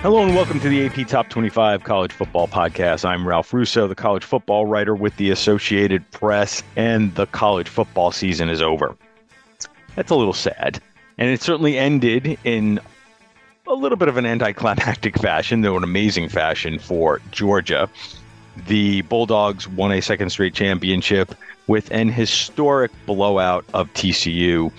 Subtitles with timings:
[0.00, 3.04] Hello and welcome to the AP Top 25 College Football Podcast.
[3.04, 8.12] I'm Ralph Russo, the college football writer with the Associated Press, and the college football
[8.12, 8.96] season is over.
[9.96, 10.80] That's a little sad.
[11.18, 12.78] And it certainly ended in
[13.66, 17.90] a little bit of an anticlimactic fashion, though an amazing fashion for Georgia.
[18.68, 21.34] The Bulldogs won a second straight championship
[21.66, 24.70] with an historic blowout of TCU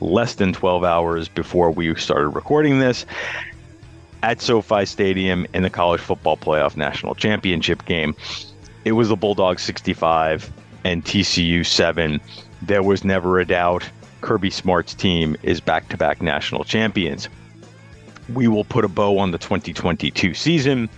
[0.00, 3.04] less than 12 hours before we started recording this
[4.22, 8.14] at SoFi Stadium in the College Football Playoff National Championship game.
[8.84, 10.50] It was the Bulldogs 65
[10.84, 12.20] and TCU 7.
[12.62, 13.88] There was never a doubt
[14.20, 17.28] Kirby Smart's team is back to back national champions.
[18.32, 20.88] We will put a bow on the 2022 season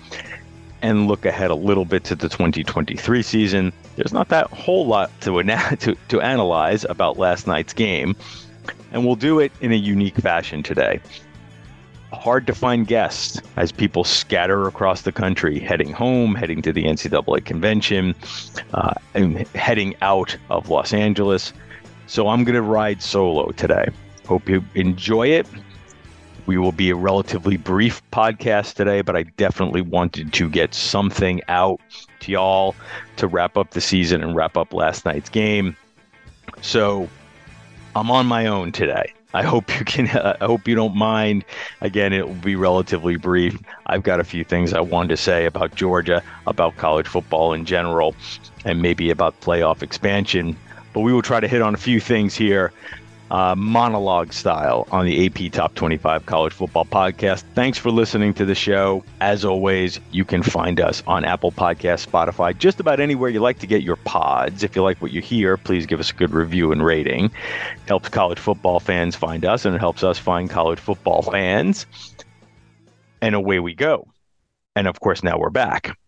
[0.82, 3.72] and look ahead a little bit to the 2023 season.
[3.96, 5.42] There's not that whole lot to,
[5.80, 8.14] to, to analyze about last night's game,
[8.92, 11.00] and we'll do it in a unique fashion today
[12.14, 16.84] hard to find guests as people scatter across the country, heading home, heading to the
[16.84, 18.14] NCAA convention,
[18.72, 21.52] uh, and heading out of Los Angeles.
[22.06, 23.88] So I'm going to ride solo today.
[24.26, 25.46] Hope you enjoy it.
[26.46, 31.40] We will be a relatively brief podcast today, but I definitely wanted to get something
[31.48, 31.80] out
[32.20, 32.74] to y'all
[33.16, 35.74] to wrap up the season and wrap up last night's game.
[36.60, 37.08] So
[37.96, 39.14] I'm on my own today.
[39.34, 40.08] I hope you can.
[40.08, 41.44] Uh, I hope you don't mind.
[41.80, 43.58] Again, it will be relatively brief.
[43.86, 47.64] I've got a few things I wanted to say about Georgia, about college football in
[47.64, 48.14] general,
[48.64, 50.56] and maybe about playoff expansion.
[50.92, 52.72] But we will try to hit on a few things here
[53.34, 57.42] uh, monologue style on the AP Top 25 College Football Podcast.
[57.56, 59.04] Thanks for listening to the show.
[59.20, 63.58] As always, you can find us on Apple Podcasts, Spotify, just about anywhere you like
[63.58, 64.62] to get your pods.
[64.62, 67.24] If you like what you hear, please give us a good review and rating.
[67.24, 71.86] It helps college football fans find us, and it helps us find college football fans.
[73.20, 74.06] And away we go.
[74.76, 75.98] And of course, now we're back.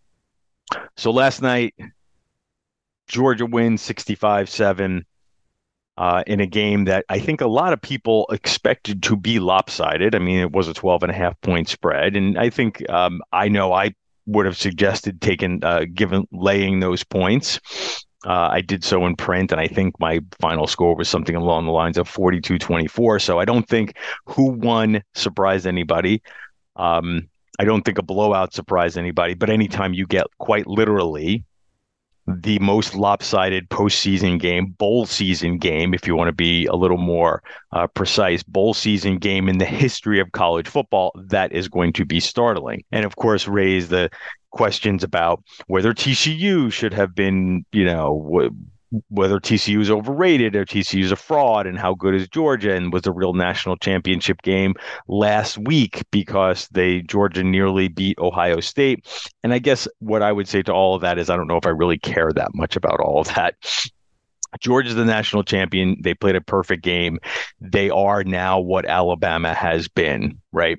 [0.97, 1.75] So last night,
[3.09, 5.05] Georgia wins 65 7
[5.99, 10.15] uh, in a game that I think a lot of people expected to be lopsided.
[10.15, 12.17] I mean, it was a 12 and a half point spread.
[12.17, 13.95] And I think um, I know I
[14.27, 17.61] would have suggested taking, uh, given laying those points.
[18.27, 21.67] Uh, I did so in print, and I think my final score was something along
[21.67, 23.21] the lines of 42 24.
[23.21, 26.23] So I don't think who won surprised anybody.
[26.75, 27.29] Um,
[27.59, 31.45] I don't think a blowout surprised anybody, but anytime you get quite literally
[32.29, 36.99] the most lopsided postseason game, bowl season game, if you want to be a little
[36.99, 37.43] more
[37.73, 42.05] uh, precise, bowl season game in the history of college football, that is going to
[42.05, 42.85] be startling.
[42.91, 44.11] And of course, raise the
[44.51, 48.51] questions about whether TCU should have been, you know,
[49.09, 52.93] whether TCU is overrated or TCU is a fraud and how good is Georgia and
[52.93, 54.75] was a real national championship game
[55.09, 59.07] last week because they Georgia nearly beat Ohio State.
[59.43, 61.57] And I guess what I would say to all of that is I don't know
[61.57, 63.55] if I really care that much about all of that.
[64.61, 65.97] Georgia's the national champion.
[66.03, 67.19] They played a perfect game.
[67.61, 70.79] They are now what Alabama has been, right?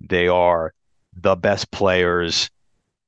[0.00, 0.72] They are
[1.14, 2.50] the best players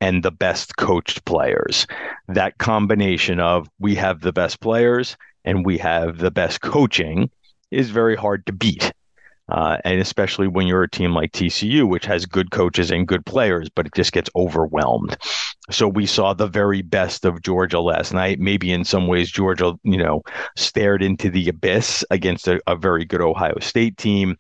[0.01, 1.87] and the best coached players.
[2.29, 7.31] That combination of we have the best players and we have the best coaching
[7.71, 8.93] is very hard to beat.
[9.51, 13.27] Uh, and especially when you're a team like TCU, which has good coaches and good
[13.27, 15.17] players, but it just gets overwhelmed.
[15.73, 18.39] So we saw the very best of Georgia last night.
[18.39, 20.23] Maybe in some ways, Georgia, you know,
[20.57, 24.37] stared into the abyss against a, a very good Ohio State team.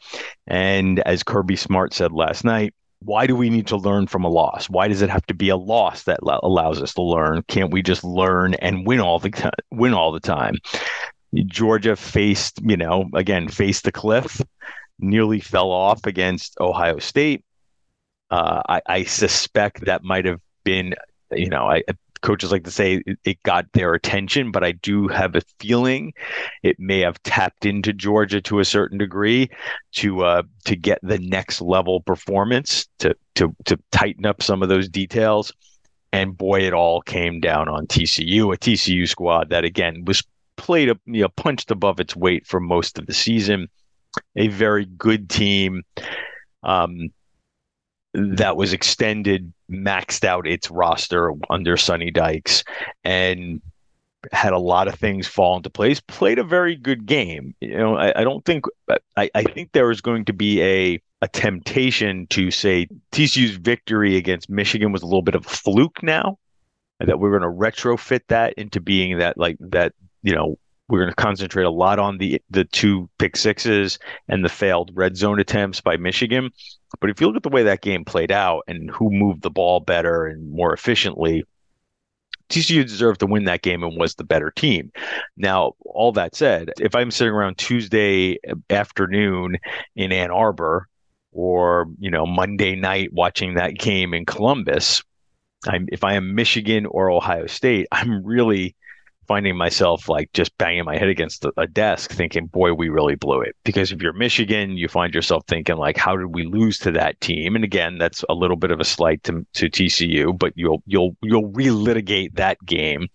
[0.47, 2.73] And as Kirby Smart said last night,
[3.03, 4.69] why do we need to learn from a loss?
[4.69, 7.43] Why does it have to be a loss that lo- allows us to learn?
[7.49, 10.57] Can't we just learn and win all the time, win all the time?
[11.47, 14.43] Georgia faced, you know, again, faced the cliff,
[14.99, 17.45] nearly fell off against Ohio State.
[18.31, 20.95] Uh, I, I suspect that might have been,
[21.33, 21.83] you know, I,
[22.21, 26.13] coaches like to say it, it, got their attention, but I do have a feeling
[26.63, 29.51] it may have tapped into Georgia to a certain degree
[29.93, 34.69] to uh, to get the next level performance to to to tighten up some of
[34.69, 35.53] those details.
[36.13, 40.23] And boy, it all came down on TCU, a TCU squad that again was
[40.57, 43.69] played a you know, punched above its weight for most of the season.
[44.37, 45.83] A very good team.
[46.63, 47.11] Um,
[48.15, 52.65] that was extended, maxed out its roster under Sonny Dykes,
[53.05, 53.61] and
[54.33, 56.01] had a lot of things fall into place.
[56.01, 57.55] Played a very good game.
[57.61, 58.65] You know, I, I don't think
[59.17, 64.17] I, I think there is going to be a a temptation to say TCU's victory
[64.17, 66.39] against Michigan was a little bit of a fluke now,
[66.99, 69.93] and that we're going to retrofit that into being that like that
[70.23, 70.59] you know
[70.91, 73.99] we're going to concentrate a lot on the the two pick sixes
[74.29, 76.51] and the failed red zone attempts by Michigan.
[77.01, 79.51] But if you look at the way that game played out and who moved the
[79.51, 81.45] ball better and more efficiently,
[82.49, 84.91] TCU deserved to win that game and was the better team.
[85.37, 88.39] Now, all that said, if I'm sitting around Tuesday
[88.69, 89.59] afternoon
[89.95, 90.89] in Ann Arbor
[91.31, 95.05] or, you know, Monday night watching that game in Columbus,
[95.69, 98.75] I'm, if I am Michigan or Ohio State, I'm really
[99.31, 103.41] finding myself like just banging my head against a desk thinking boy we really blew
[103.41, 103.55] it.
[103.63, 107.21] Because if you're michigan you find yourself thinking like how did we lose to that
[107.21, 107.55] team?
[107.55, 111.17] And again that's a little bit of a slight to, to tcu but you'll you'll
[111.23, 113.07] you'll relitigate that game.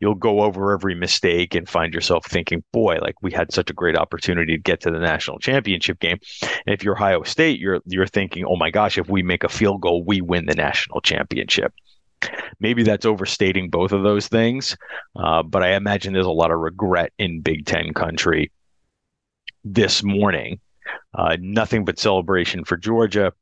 [0.00, 3.74] You'll go over every mistake and find yourself thinking boy like we had such a
[3.74, 6.18] great opportunity to get to the national championship game.
[6.66, 9.48] And if you're ohio state you're you're thinking oh my gosh if we make a
[9.48, 11.72] field goal we win the national championship
[12.60, 14.76] Maybe that's overstating both of those things,
[15.16, 18.50] uh, but I imagine there's a lot of regret in Big Ten country
[19.64, 20.60] this morning.
[21.14, 23.32] Uh, nothing but celebration for Georgia.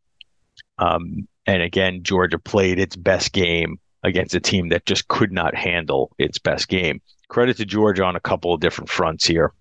[0.79, 5.55] Um, and again, Georgia played its best game against a team that just could not
[5.55, 7.01] handle its best game.
[7.29, 9.53] Credit to Georgia on a couple of different fronts here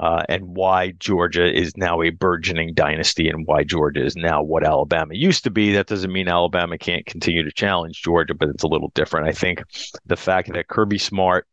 [0.00, 4.64] uh, and why Georgia is now a burgeoning dynasty and why Georgia is now what
[4.64, 5.72] Alabama used to be.
[5.72, 9.28] That doesn't mean Alabama can't continue to challenge Georgia, but it's a little different.
[9.28, 9.62] I think
[10.04, 11.46] the fact that Kirby Smart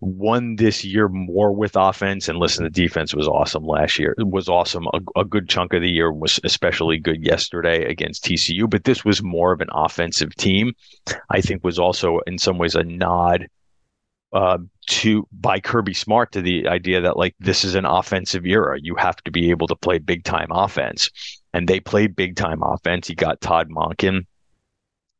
[0.00, 4.28] won this year more with offense and listen the defense was awesome last year it
[4.28, 8.70] was awesome a, a, good chunk of the year was especially good yesterday against tcu
[8.70, 10.72] but this was more of an offensive team
[11.30, 13.48] i think was also in some ways a nod
[14.32, 18.78] uh, to by Kirby Smart to the idea that like this is an offensive era.
[18.80, 21.10] You have to be able to play big time offense,
[21.52, 23.08] and they played big time offense.
[23.08, 24.26] He got Todd Monken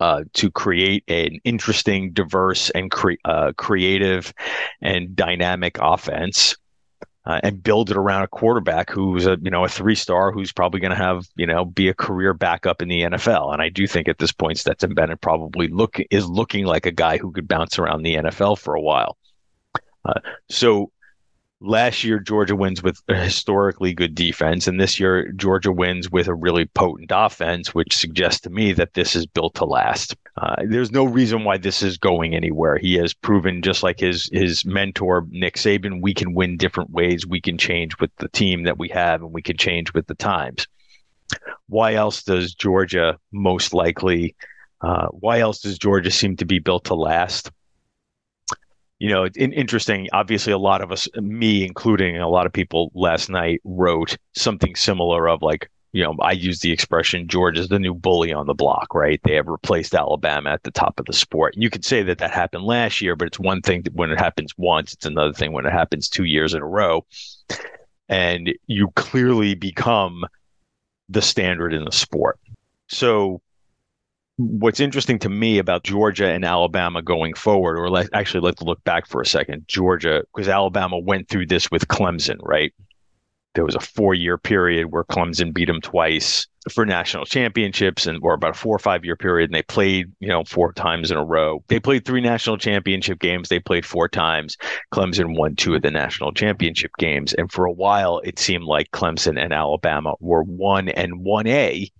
[0.00, 4.32] uh, to create an interesting, diverse, and cre- uh, creative
[4.80, 6.56] and dynamic offense
[7.28, 10.50] uh, and build it around a quarterback who's a you know a three star who's
[10.50, 13.52] probably going to have you know be a career backup in the NFL.
[13.52, 16.90] And I do think at this point Stetson Bennett probably look is looking like a
[16.90, 19.18] guy who could bounce around the NFL for a while.
[20.08, 20.90] Uh, so
[21.60, 26.28] last year Georgia wins with a historically good defense, and this year Georgia wins with
[26.28, 30.16] a really potent offense, which suggests to me that this is built to last.
[30.36, 32.78] Uh, there's no reason why this is going anywhere.
[32.78, 37.26] He has proven, just like his his mentor Nick Saban, we can win different ways.
[37.26, 40.14] We can change with the team that we have, and we can change with the
[40.14, 40.66] times.
[41.68, 44.34] Why else does Georgia most likely?
[44.80, 47.50] Uh, why else does Georgia seem to be built to last?
[48.98, 50.08] You know, in, interesting.
[50.12, 54.74] Obviously, a lot of us, me including a lot of people last night, wrote something
[54.74, 58.54] similar of like, you know, I use the expression Georgia's the new bully on the
[58.54, 59.20] block, right?
[59.24, 61.54] They have replaced Alabama at the top of the sport.
[61.56, 64.52] You could say that that happened last year, but it's one thing when it happens
[64.58, 67.06] once, it's another thing when it happens two years in a row.
[68.08, 70.24] And you clearly become
[71.08, 72.38] the standard in the sport.
[72.88, 73.40] So
[74.38, 78.82] what's interesting to me about Georgia and Alabama going forward, or let, actually let's look
[78.84, 79.66] back for a second.
[79.66, 82.72] Georgia, because Alabama went through this with Clemson, right?
[83.54, 88.34] There was a four-year period where Clemson beat them twice for national championships, and or
[88.34, 91.24] about a four or five-year period, and they played, you know, four times in a
[91.24, 91.64] row.
[91.66, 93.48] They played three national championship games.
[93.48, 94.56] They played four times.
[94.94, 98.92] Clemson won two of the national championship games, and for a while, it seemed like
[98.92, 101.90] Clemson and Alabama were one and one A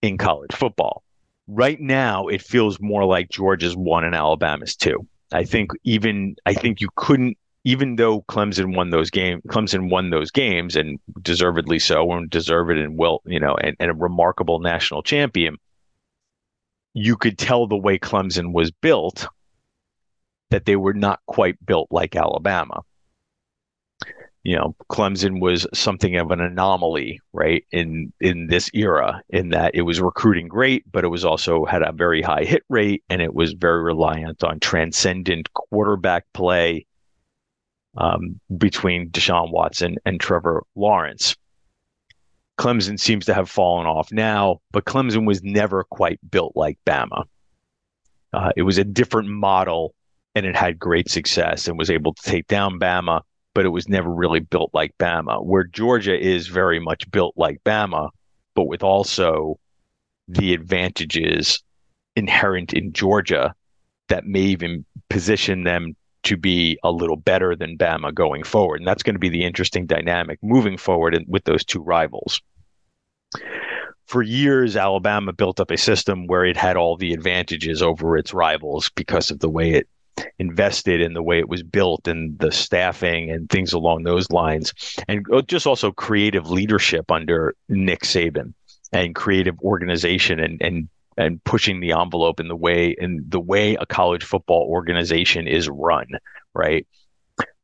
[0.00, 1.02] in college football
[1.48, 5.06] right now it feels more like Georgia's one and Alabama's two.
[5.32, 10.10] I think even I think you couldn't even though Clemson won those games, Clemson won
[10.10, 14.60] those games and deservedly so, and deserved and well, you know, and, and a remarkable
[14.60, 15.56] national champion.
[16.94, 19.26] You could tell the way Clemson was built
[20.50, 22.82] that they were not quite built like Alabama
[24.48, 27.66] you know, Clemson was something of an anomaly, right?
[27.70, 31.82] In in this era, in that it was recruiting great, but it was also had
[31.82, 36.86] a very high hit rate, and it was very reliant on transcendent quarterback play
[37.98, 41.36] um, between Deshaun Watson and Trevor Lawrence.
[42.58, 47.24] Clemson seems to have fallen off now, but Clemson was never quite built like Bama.
[48.32, 49.94] Uh, it was a different model,
[50.34, 53.20] and it had great success and was able to take down Bama
[53.54, 55.44] but it was never really built like Bama.
[55.44, 58.10] Where Georgia is very much built like Bama,
[58.54, 59.58] but with also
[60.28, 61.62] the advantages
[62.16, 63.54] inherent in Georgia
[64.08, 68.80] that may even position them to be a little better than Bama going forward.
[68.80, 72.42] And that's going to be the interesting dynamic moving forward with those two rivals.
[74.06, 78.32] For years, Alabama built up a system where it had all the advantages over its
[78.32, 79.88] rivals because of the way it
[80.38, 84.72] invested in the way it was built and the staffing and things along those lines,
[85.08, 88.54] and uh, just also creative leadership under Nick Saban
[88.92, 93.74] and creative organization and and and pushing the envelope in the way in the way
[93.74, 96.06] a college football organization is run,
[96.54, 96.86] right?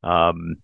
[0.02, 0.56] Um,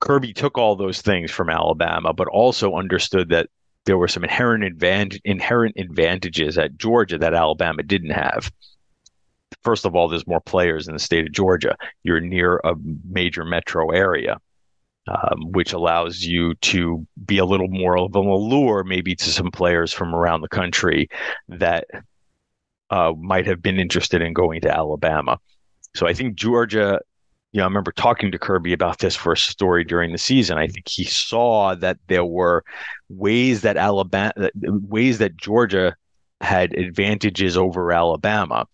[0.00, 3.48] Kirby took all those things from Alabama, but also understood that
[3.84, 8.50] there were some inherent advantage, inherent advantages at Georgia that Alabama didn't have.
[9.62, 11.76] First of all, there's more players in the state of Georgia.
[12.02, 12.74] You're near a
[13.08, 14.38] major metro area,
[15.08, 19.50] um, which allows you to be a little more of an allure, maybe to some
[19.50, 21.08] players from around the country
[21.48, 21.86] that
[22.90, 25.38] uh, might have been interested in going to Alabama.
[25.94, 27.00] So I think Georgia
[27.52, 30.58] you know, I remember talking to Kirby about this for a story during the season.
[30.58, 32.62] I think he saw that there were
[33.08, 35.96] ways that Alabama, ways that Georgia
[36.40, 38.66] had advantages over Alabama.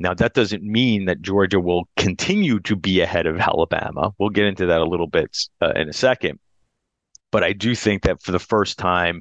[0.00, 4.14] Now, that doesn't mean that Georgia will continue to be ahead of Alabama.
[4.18, 6.40] We'll get into that a little bit uh, in a second.
[7.30, 9.20] But I do think that for the first time,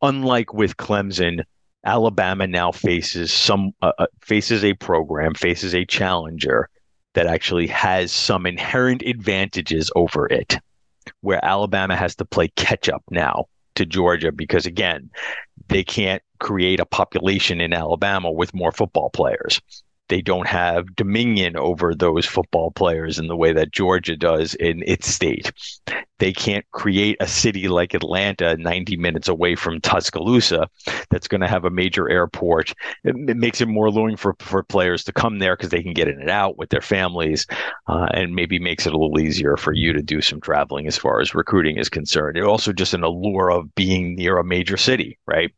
[0.00, 1.42] unlike with Clemson,
[1.84, 6.68] Alabama now faces some uh, uh faces a program, faces a challenger
[7.14, 10.58] that actually has some inherent advantages over it,
[11.22, 15.10] where Alabama has to play catch up now to Georgia because, again,
[15.66, 19.60] they can't create a population in Alabama with more football players
[20.08, 24.82] they don't have dominion over those football players in the way that Georgia does in
[24.86, 25.52] its state.
[26.18, 30.68] They can't create a city like Atlanta 90 minutes away from Tuscaloosa
[31.10, 32.70] that's going to have a major airport.
[33.04, 35.92] It, it, makes it more alluring for, for players to come there because they can
[35.92, 37.46] get in and out with their families
[37.86, 40.98] uh, and maybe makes it a little easier for you to do some traveling as
[40.98, 42.36] far as recruiting is concerned.
[42.36, 45.52] It also just an allure of being near a major city, right?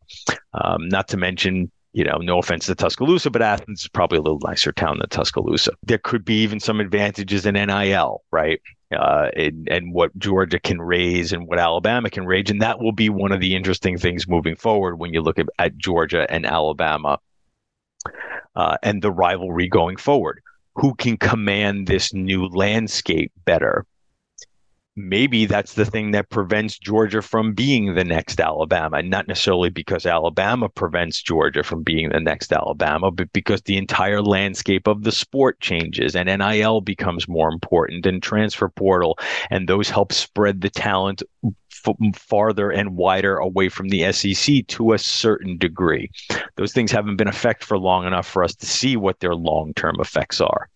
[0.52, 4.22] Um, not to mention you know, no offense to Tuscaloosa, but Athens is probably a
[4.22, 5.72] little nicer town than Tuscaloosa.
[5.82, 8.60] There could be even some advantages in NIL, right?
[8.96, 12.50] Uh, and, and what Georgia can raise and what Alabama can raise.
[12.50, 15.46] And that will be one of the interesting things moving forward when you look at,
[15.58, 17.18] at Georgia and Alabama
[18.54, 20.42] uh, and the rivalry going forward.
[20.76, 23.84] Who can command this new landscape better?
[25.08, 30.06] Maybe that's the thing that prevents Georgia from being the next Alabama, not necessarily because
[30.06, 35.12] Alabama prevents Georgia from being the next Alabama, but because the entire landscape of the
[35.12, 39.18] sport changes and NIL becomes more important and transfer portal,
[39.50, 44.92] and those help spread the talent f- farther and wider away from the SEC to
[44.92, 46.10] a certain degree.
[46.56, 49.72] Those things haven't been effect for long enough for us to see what their long
[49.74, 50.68] term effects are.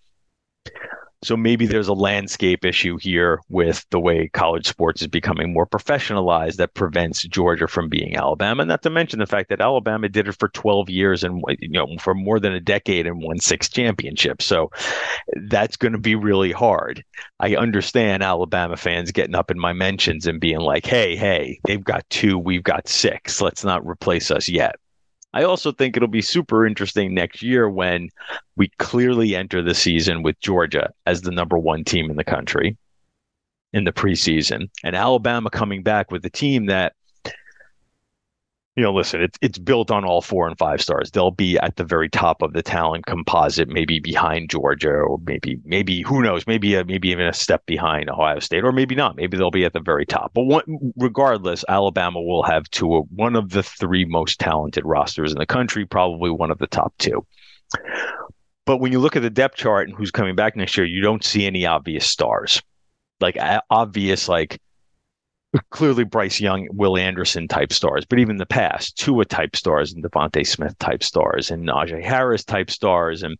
[1.24, 5.66] So maybe there's a landscape issue here with the way college sports is becoming more
[5.66, 8.64] professionalized that prevents Georgia from being Alabama.
[8.64, 11.86] Not to mention the fact that Alabama did it for 12 years and you know
[11.98, 14.44] for more than a decade and won six championships.
[14.44, 14.70] So
[15.48, 17.02] that's going to be really hard.
[17.40, 21.82] I understand Alabama fans getting up in my mentions and being like, "Hey, hey, they've
[21.82, 23.40] got two, we've got six.
[23.40, 24.76] Let's not replace us yet."
[25.34, 28.08] I also think it'll be super interesting next year when
[28.56, 32.76] we clearly enter the season with Georgia as the number one team in the country
[33.72, 36.94] in the preseason and Alabama coming back with a team that
[38.76, 41.12] you know, listen, it's it's built on all four and five stars.
[41.12, 45.60] They'll be at the very top of the talent composite, maybe behind Georgia, or maybe
[45.64, 49.14] maybe who knows, maybe a, maybe even a step behind Ohio State, or maybe not.
[49.14, 50.32] Maybe they'll be at the very top.
[50.34, 55.30] But one, regardless, Alabama will have two uh, one of the three most talented rosters
[55.30, 57.24] in the country, probably one of the top two.
[58.66, 61.00] But when you look at the depth chart and who's coming back next year, you
[61.00, 62.60] don't see any obvious stars,
[63.20, 63.38] like
[63.70, 64.60] obvious like
[65.70, 70.04] clearly Bryce Young, Will Anderson type stars, but even the past, Tua type stars and
[70.04, 73.22] DeVonta Smith type stars and Najee Harris type stars.
[73.22, 73.36] And,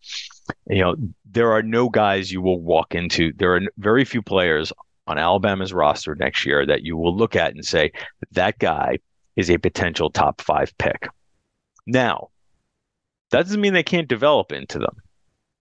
[0.69, 0.97] you know,
[1.31, 3.33] there are no guys you will walk into.
[3.37, 4.73] There are very few players
[5.07, 7.93] on Alabama's roster next year that you will look at and say,
[8.33, 8.99] that guy
[9.37, 11.09] is a potential top five pick.
[11.87, 12.29] Now,
[13.31, 14.97] that doesn't mean they can't develop into them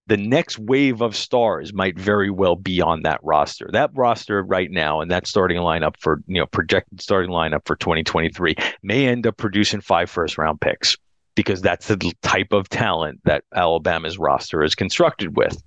[0.08, 3.70] the next wave of stars might very well be on that roster.
[3.72, 7.76] That roster right now and that starting lineup for, you know, projected starting lineup for
[7.76, 10.98] 2023 may end up producing five first round picks
[11.36, 15.62] because that's the type of talent that Alabama's roster is constructed with.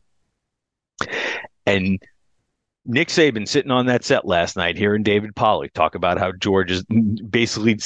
[1.64, 2.00] And
[2.87, 6.85] Nick Saban sitting on that set last night, hearing David Pollack talk about how Georgia's
[6.85, 7.76] basically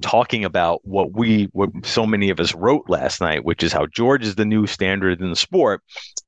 [0.00, 3.86] talking about what we, what so many of us wrote last night, which is how
[3.86, 5.82] Georgia's the new standard in the sport.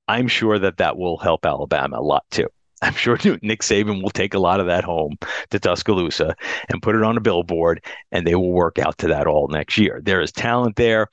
[0.09, 2.49] I'm sure that that will help Alabama a lot too.
[2.83, 5.17] I'm sure Nick Saban will take a lot of that home
[5.51, 6.35] to Tuscaloosa
[6.69, 9.79] and put it on a billboard, and they will work out to that all next
[9.79, 10.01] year.
[10.05, 11.09] There is talent there.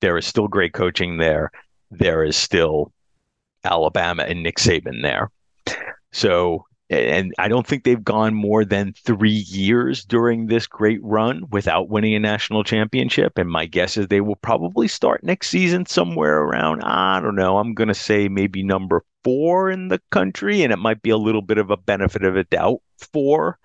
[0.00, 1.50] There is still great coaching there.
[1.90, 2.92] There is still
[3.64, 5.30] Alabama and Nick Saban there.
[6.12, 11.44] So and I don't think they've gone more than three years during this great run
[11.50, 13.38] without winning a national championship.
[13.38, 17.58] And my guess is they will probably start next season somewhere around, I don't know,
[17.58, 20.64] I'm going to say maybe number four in the country.
[20.64, 22.80] And it might be a little bit of a benefit of a doubt
[23.12, 23.60] four.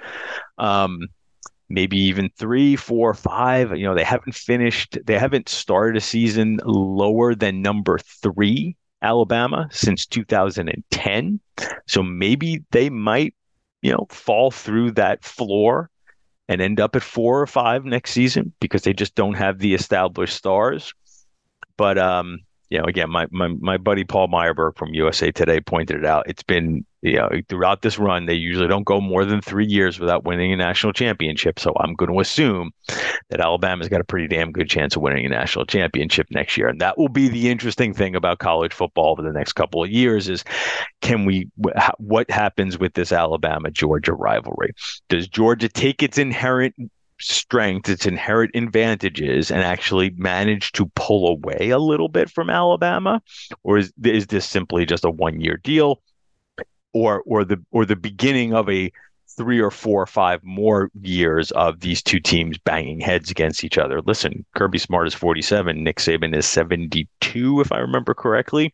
[0.60, 1.00] Um,
[1.68, 3.76] maybe even three, four, five.
[3.76, 9.68] You know, they haven't finished, they haven't started a season lower than number three Alabama
[9.72, 11.40] since 2010.
[11.88, 13.36] So maybe they might,
[13.82, 15.92] you know, fall through that floor
[16.48, 19.76] and end up at four or five next season because they just don't have the
[19.76, 20.94] established stars.
[21.78, 25.98] But um, you know, again, my, my my buddy Paul Meyerberg from USA Today pointed
[25.98, 26.28] it out.
[26.28, 30.00] It's been you know throughout this run, they usually don't go more than three years
[30.00, 31.60] without winning a national championship.
[31.60, 32.72] So I'm going to assume
[33.30, 36.68] that Alabama's got a pretty damn good chance of winning a national championship next year,
[36.68, 39.92] and that will be the interesting thing about college football over the next couple of
[39.92, 40.44] years: is
[41.02, 41.50] can we
[41.98, 44.74] what happens with this Alabama Georgia rivalry?
[45.08, 46.74] Does Georgia take its inherent
[47.20, 53.22] strength, its inherent advantages, and actually manage to pull away a little bit from Alabama,
[53.64, 56.02] or is is this simply just a one year deal,
[56.94, 58.92] or or the or the beginning of a
[59.38, 63.78] three or four or five more years of these two teams banging heads against each
[63.78, 64.02] other.
[64.02, 68.74] Listen, Kirby Smart is 47, Nick Saban is 72, if I remember correctly.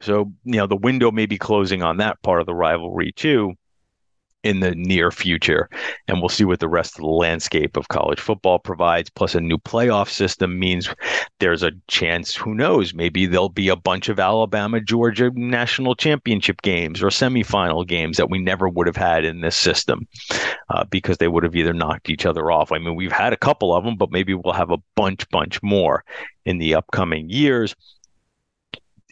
[0.00, 3.54] So, you know, the window may be closing on that part of the rivalry too
[4.42, 5.68] in the near future.
[6.08, 9.10] And we'll see what the rest of the landscape of college football provides.
[9.10, 10.88] Plus, a new playoff system means
[11.38, 16.62] there's a chance, who knows, maybe there'll be a bunch of Alabama, Georgia national championship
[16.62, 20.06] games or semifinal games that we never would have had in this system
[20.70, 22.72] uh, because they would have either knocked each other off.
[22.72, 25.62] I mean, we've had a couple of them, but maybe we'll have a bunch, bunch
[25.62, 26.04] more
[26.44, 27.74] in the upcoming years.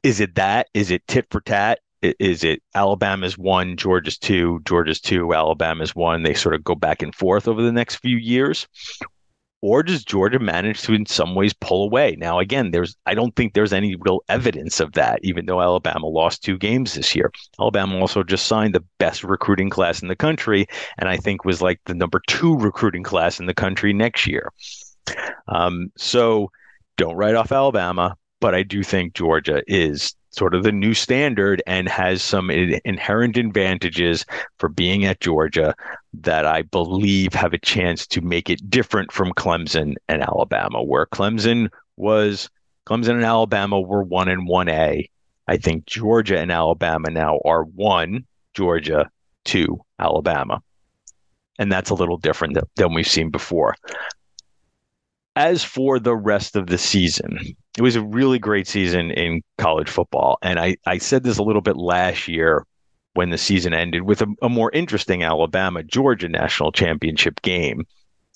[0.03, 0.69] Is it that?
[0.75, 1.81] Is it tit for tat?
[2.03, 6.23] Is it Alabama's one, Georgia's two, Georgia's two, Alabama's one?
[6.23, 8.67] They sort of go back and forth over the next few years.
[9.63, 12.17] Or does Georgia manage to, in some ways, pull away?
[12.19, 16.07] Now, again, there's I don't think there's any real evidence of that, even though Alabama
[16.07, 17.31] lost two games this year.
[17.61, 21.61] Alabama also just signed the best recruiting class in the country, and I think was
[21.61, 24.51] like the number two recruiting class in the country next year.
[25.49, 26.51] Um, so
[26.97, 31.63] don't write off Alabama, but I do think Georgia is sort of the new standard
[31.67, 34.25] and has some inherent advantages
[34.59, 35.75] for being at Georgia
[36.15, 41.07] that I believe have a chance to make it different from Clemson and Alabama, where
[41.07, 42.49] Clemson was
[42.87, 45.09] Clemson and Alabama were one and one A.
[45.47, 49.11] I think Georgia and Alabama now are one, Georgia,
[49.45, 50.63] two, Alabama.
[51.59, 53.77] And that's a little different than we've seen before.
[55.37, 57.39] As for the rest of the season,
[57.79, 60.39] it was a really great season in college football.
[60.43, 62.67] And I, I said this a little bit last year
[63.15, 67.87] when the season ended with a, a more interesting Alabama Georgia national championship game,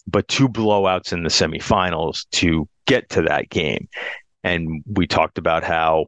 [0.06, 3.88] but two blowouts in the semifinals to get to that game.
[4.42, 6.06] And we talked about how,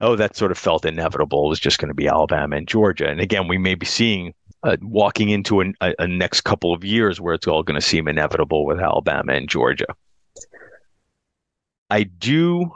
[0.00, 1.46] oh, that sort of felt inevitable.
[1.46, 3.08] It was just going to be Alabama and Georgia.
[3.08, 6.84] And again, we may be seeing uh, walking into a, a, a next couple of
[6.84, 9.86] years where it's all going to seem inevitable with Alabama and Georgia.
[11.90, 12.70] I do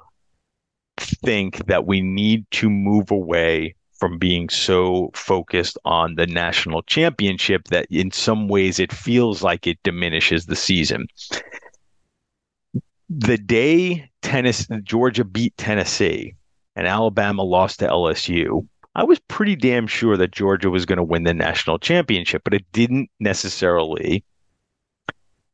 [0.99, 7.69] think that we need to move away from being so focused on the national championship
[7.69, 11.07] that in some ways it feels like it diminishes the season.
[13.09, 16.35] The day Tennessee, Georgia beat Tennessee
[16.75, 21.05] and Alabama lost to LSU, I was pretty damn sure that Georgia was going to
[21.05, 24.25] win the national championship, but it didn't necessarily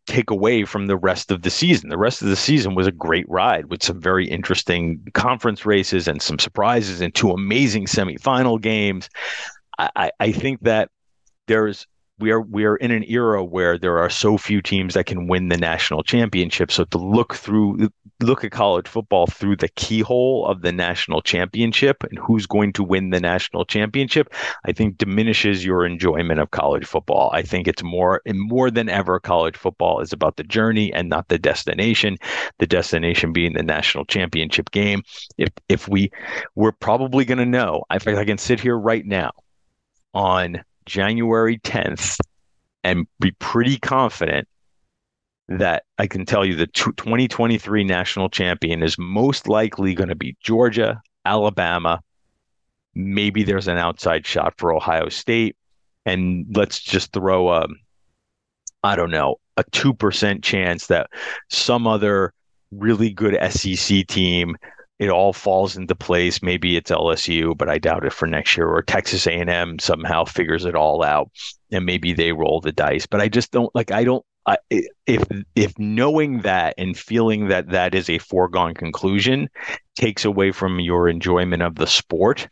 [0.09, 1.91] take away from the rest of the season.
[1.91, 6.09] The rest of the season was a great ride with some very interesting conference races
[6.09, 9.09] and some surprises and two amazing semifinal games.
[9.79, 10.91] I, I think that
[11.47, 11.87] there's
[12.19, 15.29] we are we are in an era where there are so few teams that can
[15.29, 16.73] win the national championship.
[16.73, 22.03] So to look through look at college football through the keyhole of the national championship
[22.03, 24.33] and who's going to win the national championship,
[24.65, 27.31] I think diminishes your enjoyment of college football.
[27.33, 31.09] I think it's more and more than ever college football is about the journey and
[31.09, 32.17] not the destination.
[32.59, 35.03] The destination being the national championship game.
[35.37, 36.11] If if we
[36.57, 37.85] we're probably going to know.
[37.91, 39.31] I can sit here right now
[40.13, 42.19] on January 10th
[42.83, 44.49] and be pretty confident
[45.49, 50.37] that I can tell you the 2023 national champion is most likely going to be
[50.41, 52.03] Georgia, Alabama.
[52.95, 55.57] Maybe there's an outside shot for Ohio State.
[56.05, 57.67] And let's just throw a,
[58.83, 61.11] I don't know, a 2% chance that
[61.49, 62.33] some other
[62.71, 64.57] really good SEC team
[64.99, 66.43] it all falls into place.
[66.43, 68.69] Maybe it's LSU, but I doubt it for next year.
[68.69, 71.31] Or Texas A&M somehow figures it all out,
[71.71, 73.07] and maybe they roll the dice.
[73.07, 73.93] But I just don't like.
[73.93, 74.25] I don't.
[74.71, 79.49] If if knowing that and feeling that that is a foregone conclusion
[79.97, 82.49] takes away from your enjoyment of the sport,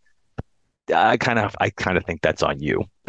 [0.94, 2.84] I kind of I kind of think that's on you.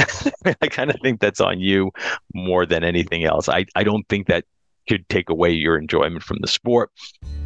[0.61, 1.91] I kind of think that's on you
[2.33, 3.49] more than anything else.
[3.49, 4.45] I, I don't think that
[4.87, 6.91] could take away your enjoyment from the sport.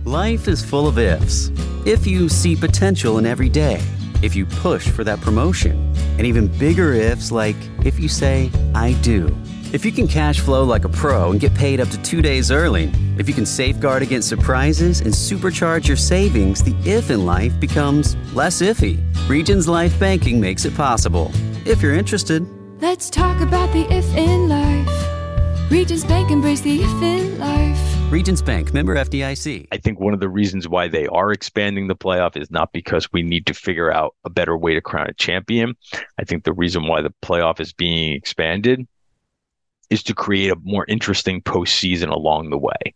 [0.04, 1.52] Life is full of ifs.
[1.86, 3.82] If you see potential in every day,
[4.22, 8.94] if you push for that promotion, and even bigger ifs like if you say, I
[9.02, 9.36] do.
[9.74, 12.52] If you can cash flow like a pro and get paid up to two days
[12.52, 17.58] early, if you can safeguard against surprises and supercharge your savings, the if in life
[17.58, 19.00] becomes less iffy.
[19.30, 21.32] Regions Life Banking makes it possible.
[21.66, 22.46] If you're interested,
[22.82, 25.72] let's talk about the if in life.
[25.72, 28.12] Regions Bank embrace the if in life.
[28.12, 29.68] Regions Bank, member FDIC.
[29.72, 33.10] I think one of the reasons why they are expanding the playoff is not because
[33.14, 35.76] we need to figure out a better way to crown a champion.
[36.20, 38.86] I think the reason why the playoff is being expanded
[39.92, 42.96] is to create a more interesting postseason along the way,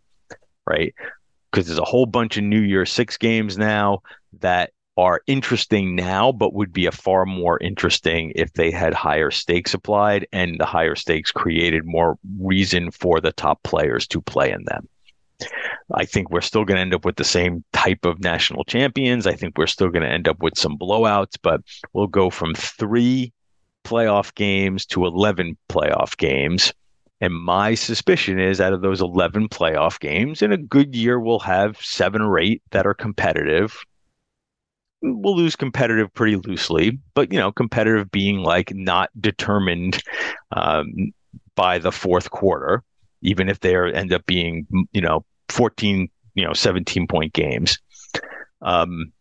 [0.66, 0.94] right?
[1.52, 4.00] Because there's a whole bunch of New Year Six games now
[4.40, 9.30] that are interesting now, but would be a far more interesting if they had higher
[9.30, 14.50] stakes applied and the higher stakes created more reason for the top players to play
[14.50, 14.88] in them.
[15.94, 19.26] I think we're still going to end up with the same type of national champions.
[19.26, 21.60] I think we're still going to end up with some blowouts, but
[21.92, 23.34] we'll go from three
[23.84, 26.72] playoff games to 11 playoff games
[27.20, 31.38] and my suspicion is out of those 11 playoff games, in a good year, we'll
[31.40, 33.78] have seven or eight that are competitive.
[35.02, 40.02] We'll lose competitive pretty loosely, but, you know, competitive being like not determined
[40.52, 41.12] um,
[41.54, 42.82] by the fourth quarter,
[43.22, 47.78] even if they end up being, you know, 14, you know, 17 point games.
[48.60, 49.12] Um,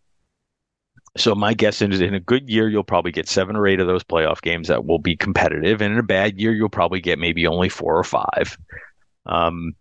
[1.17, 3.87] so my guess is in a good year, you'll probably get seven or eight of
[3.87, 7.19] those playoff games that will be competitive, and in a bad year, you'll probably get
[7.19, 8.57] maybe only four or five.
[9.25, 9.75] Um,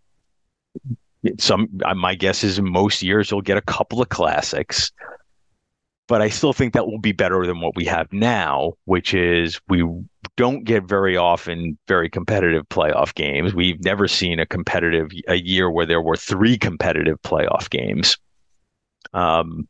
[1.39, 4.91] some my guess is in most years you'll get a couple of classics,
[6.07, 9.59] but I still think that will be better than what we have now, which is
[9.67, 9.83] we
[10.37, 13.55] don't get very often very competitive playoff games.
[13.55, 18.17] We've never seen a competitive a year where there were three competitive playoff games.
[19.13, 19.67] Um,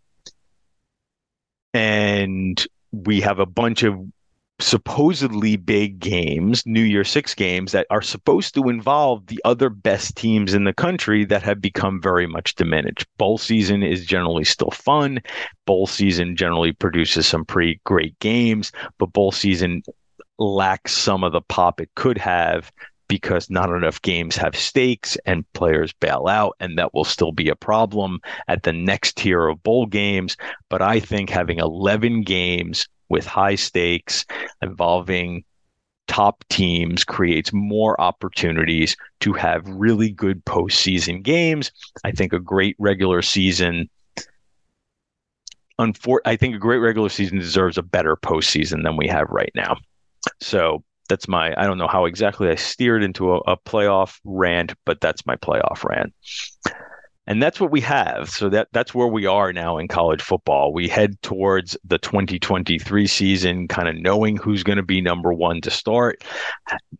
[1.75, 3.99] and we have a bunch of
[4.59, 10.15] supposedly big games, New Year Six games that are supposed to involve the other best
[10.15, 13.05] teams in the country that have become very much diminished.
[13.17, 15.19] Bowl season is generally still fun.
[15.65, 19.83] Bowl season generally produces some pretty great games, but bowl season
[20.39, 22.71] lacks some of the pop it could have
[23.08, 27.50] because not enough games have stakes and players bail out, and that will still be
[27.50, 30.38] a problem at the next tier of bowl games.
[30.70, 34.26] But I think having 11 games with high stakes
[34.62, 35.44] involving
[36.08, 41.72] top teams creates more opportunities to have really good postseason games.
[42.04, 43.89] I think a great regular season.
[45.80, 49.52] Unfor- I think a great regular season deserves a better postseason than we have right
[49.56, 49.78] now.
[50.41, 54.74] So that's my I don't know how exactly I steered into a, a playoff rant,
[54.86, 56.13] but that's my playoff rant.
[57.28, 58.30] And that's what we have.
[58.30, 60.72] So that that's where we are now in college football.
[60.72, 65.60] We head towards the 2023 season, kind of knowing who's going to be number one
[65.62, 66.24] to start,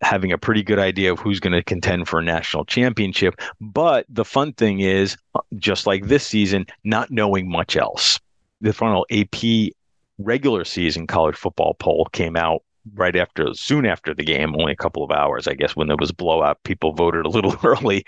[0.02, 3.36] having a pretty good idea of who's going to contend for a national championship.
[3.62, 8.20] But the fun thing is, uh, just like this season, not knowing much else.
[8.62, 9.74] The final AP
[10.18, 14.78] regular season college football poll came out right after, soon after the game, only a
[14.78, 18.06] couple of hours, I guess, when there was blowout, people voted a little early.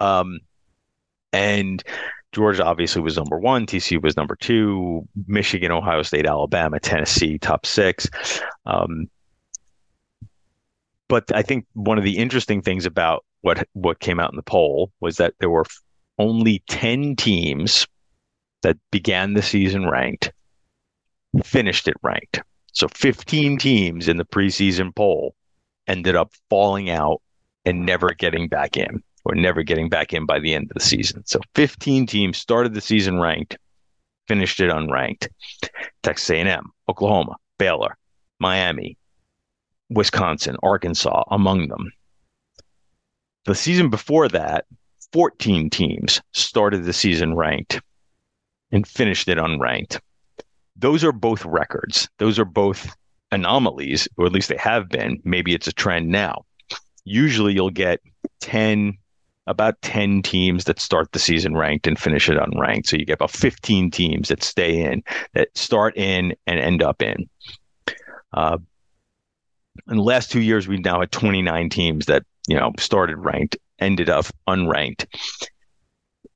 [0.00, 0.40] Um,
[1.32, 1.82] and
[2.32, 3.66] Georgia obviously was number one.
[3.66, 5.06] TCU was number two.
[5.26, 8.08] Michigan, Ohio State, Alabama, Tennessee, top six.
[8.64, 9.08] Um,
[11.08, 14.42] but I think one of the interesting things about what what came out in the
[14.42, 15.64] poll was that there were
[16.18, 17.86] only ten teams
[18.62, 20.32] that began the season ranked,
[21.44, 22.42] finished it ranked.
[22.76, 25.34] So 15 teams in the preseason poll
[25.86, 27.22] ended up falling out
[27.64, 30.84] and never getting back in or never getting back in by the end of the
[30.84, 31.22] season.
[31.24, 33.56] So 15 teams started the season ranked,
[34.28, 35.28] finished it unranked.
[36.02, 37.96] Texas A&M, Oklahoma, Baylor,
[38.40, 38.98] Miami,
[39.88, 41.90] Wisconsin, Arkansas among them.
[43.46, 44.66] The season before that,
[45.14, 47.80] 14 teams started the season ranked
[48.70, 49.98] and finished it unranked
[50.78, 52.08] those are both records.
[52.18, 52.94] Those are both
[53.32, 55.20] anomalies, or at least they have been.
[55.24, 56.44] Maybe it's a trend now.
[57.04, 58.00] Usually you'll get
[58.40, 58.96] 10
[59.46, 62.86] about 10 teams that start the season ranked and finish it unranked.
[62.86, 67.00] So you get about 15 teams that stay in, that start in and end up
[67.00, 67.28] in.
[68.32, 68.58] Uh,
[69.88, 73.56] in the last two years, we've now had 29 teams that, you know, started ranked,
[73.78, 75.06] ended up unranked.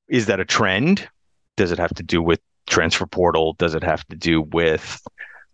[0.09, 1.09] Is that a trend?
[1.57, 3.55] Does it have to do with transfer portal?
[3.59, 5.03] Does it have to do with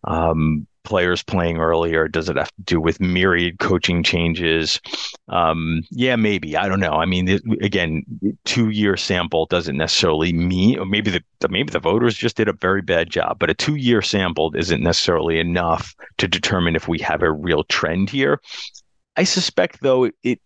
[0.05, 2.07] um, players playing earlier?
[2.07, 4.81] Does it have to do with myriad coaching changes?
[5.29, 6.57] Um, yeah, maybe.
[6.57, 6.93] I don't know.
[6.93, 7.29] I mean,
[7.61, 8.05] again,
[8.45, 12.53] two year sample doesn't necessarily mean, or maybe the maybe the voters just did a
[12.53, 13.39] very bad job.
[13.39, 17.65] But a two year sample isn't necessarily enough to determine if we have a real
[17.65, 18.41] trend here.
[19.17, 20.41] I suspect, though, it, it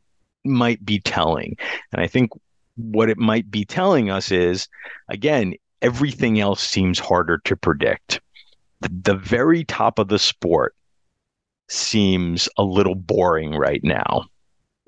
[0.44, 1.56] might be telling,
[1.92, 2.30] and I think
[2.76, 4.68] what it might be telling us is,
[5.09, 8.20] again, everything else seems harder to predict
[8.80, 10.74] the very top of the sport
[11.68, 14.24] seems a little boring right now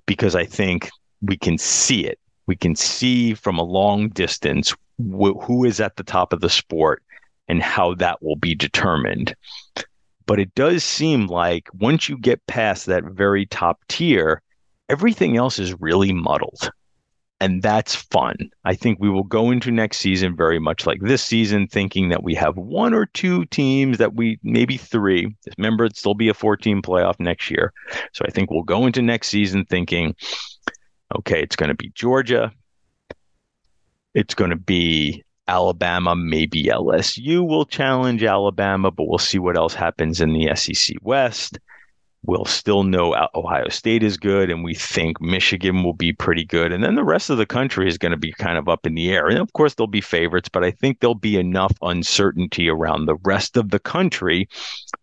[0.07, 2.19] because I think we can see it.
[2.47, 6.51] We can see from a long distance wh- who is at the top of the
[6.51, 7.03] sport
[7.49, 9.35] and how that will be determined.
[10.27, 14.43] But it does seem like once you get past that very top tier,
[14.89, 16.71] everything else is really muddled
[17.43, 18.37] and that's fun.
[18.65, 22.23] I think we will go into next season very much like this season, thinking that
[22.23, 25.35] we have one or two teams that we maybe three.
[25.59, 27.73] Remember, it'll still be a 14 playoff next year.
[28.13, 30.15] So I think we'll go into next season thinking,
[31.17, 32.53] okay, it's going to be Georgia.
[34.15, 39.75] It's going to be Alabama, maybe LSU will challenge Alabama, but we'll see what else
[39.75, 41.59] happens in the SEC West
[42.25, 46.73] we'll still know Ohio State is good, and we think Michigan will be pretty good.
[46.73, 48.95] And then the rest of the country is going to be kind of up in
[48.95, 49.29] the air.
[49.29, 53.17] And of course, there'll be favorites, but I think there'll be enough uncertainty around the
[53.25, 54.49] rest of the country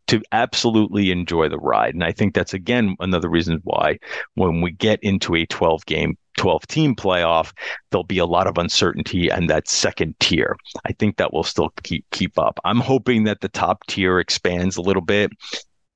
[0.07, 1.93] to absolutely enjoy the ride.
[1.93, 3.99] And I think that's, again, another reason why
[4.35, 7.51] when we get into a 12 game 12 team playoff,
[7.91, 10.55] there'll be a lot of uncertainty and that second tier.
[10.85, 12.59] I think that will still keep keep up.
[12.63, 15.31] I'm hoping that the top tier expands a little bit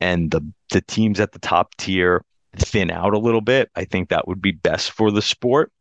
[0.03, 2.25] and the the teams at the top tier
[2.57, 5.71] thin out a little bit, I think that would be best for the sport.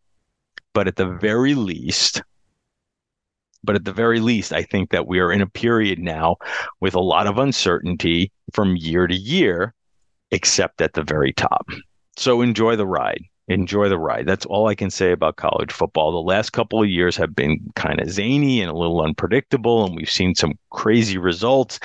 [0.74, 2.22] But at the very least,
[3.64, 6.36] but at the very least, I think that we are in a period now
[6.80, 9.74] with a lot of uncertainty from year to year,
[10.30, 11.66] except at the very top.
[12.16, 14.26] So enjoy the ride enjoy the ride.
[14.26, 16.12] That's all I can say about college football.
[16.12, 19.94] The last couple of years have been kind of zany and a little unpredictable, and
[19.94, 21.78] we've seen some crazy results.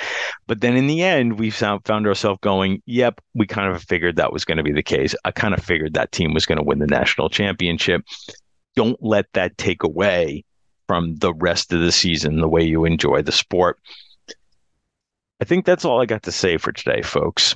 [0.47, 4.15] But then in the end, we found, found ourselves going, yep, we kind of figured
[4.15, 5.13] that was going to be the case.
[5.25, 8.03] I kind of figured that team was going to win the national championship.
[8.75, 10.45] Don't let that take away
[10.87, 13.79] from the rest of the season, the way you enjoy the sport.
[15.39, 17.55] I think that's all I got to say for today, folks.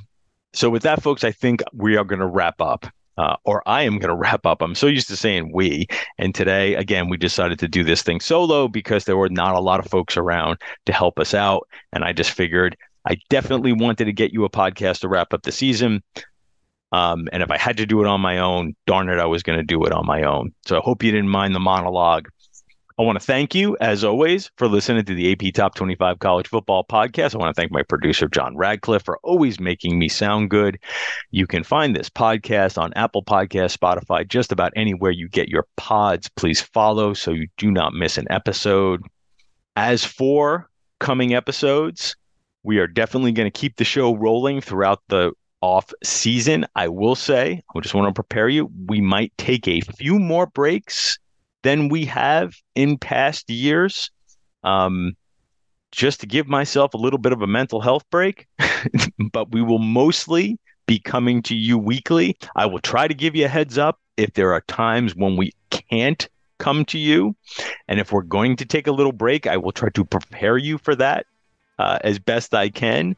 [0.53, 2.85] So, with that, folks, I think we are going to wrap up
[3.17, 4.61] uh, or I am going to wrap up.
[4.61, 5.87] I'm so used to saying we.
[6.17, 9.59] And today, again, we decided to do this thing solo because there were not a
[9.59, 11.67] lot of folks around to help us out.
[11.93, 15.43] And I just figured I definitely wanted to get you a podcast to wrap up
[15.43, 16.03] the season.
[16.91, 19.43] Um, and if I had to do it on my own, darn it, I was
[19.43, 20.53] going to do it on my own.
[20.65, 22.27] So I hope you didn't mind the monologue.
[23.01, 26.47] I want to thank you, as always, for listening to the AP Top 25 College
[26.47, 27.33] Football Podcast.
[27.33, 30.77] I want to thank my producer, John Radcliffe, for always making me sound good.
[31.31, 35.65] You can find this podcast on Apple Podcast, Spotify, just about anywhere you get your
[35.77, 36.29] pods.
[36.35, 39.01] Please follow so you do not miss an episode.
[39.75, 42.15] As for coming episodes,
[42.61, 46.67] we are definitely going to keep the show rolling throughout the off season.
[46.75, 48.69] I will say, I just want to prepare you.
[48.85, 51.17] We might take a few more breaks
[51.63, 54.11] than we have in past years.
[54.63, 55.15] Um,
[55.91, 58.47] just to give myself a little bit of a mental health break,
[59.31, 62.37] but we will mostly be coming to you weekly.
[62.55, 65.51] I will try to give you a heads up if there are times when we
[65.69, 66.27] can't
[66.59, 67.35] come to you.
[67.87, 70.77] And if we're going to take a little break, I will try to prepare you
[70.77, 71.25] for that
[71.79, 73.15] uh, as best I can.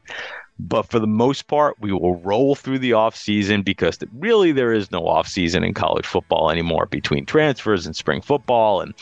[0.58, 4.72] But for the most part, we will roll through the off season because really there
[4.72, 8.94] is no off season in college football anymore between transfers and spring football, and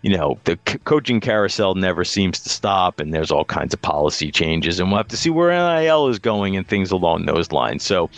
[0.00, 3.82] you know the c- coaching carousel never seems to stop, and there's all kinds of
[3.82, 7.52] policy changes, and we'll have to see where NIL is going and things along those
[7.52, 7.82] lines.
[7.82, 8.08] So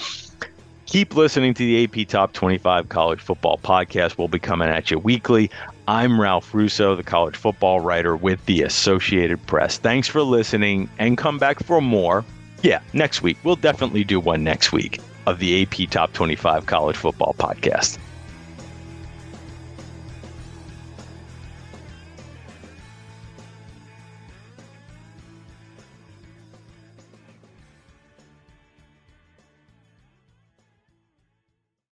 [0.86, 4.18] keep listening to the AP Top 25 College Football Podcast.
[4.18, 5.50] We'll be coming at you weekly.
[5.88, 9.78] I'm Ralph Russo, the college football writer with the Associated Press.
[9.78, 12.24] Thanks for listening and come back for more
[12.62, 13.38] yeah, next week.
[13.44, 17.98] We'll definitely do one next week of the AP Top 25 College Football Podcast.